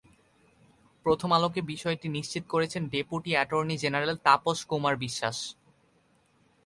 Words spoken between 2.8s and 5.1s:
deputy attorney general Tapas Kumar